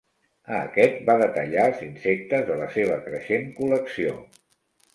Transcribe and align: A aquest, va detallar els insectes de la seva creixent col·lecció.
A 0.53 0.61
aquest, 0.69 0.95
va 1.09 1.15
detallar 1.23 1.67
els 1.73 1.83
insectes 1.89 2.49
de 2.49 2.57
la 2.63 2.71
seva 2.79 2.99
creixent 3.07 3.49
col·lecció. 3.61 4.19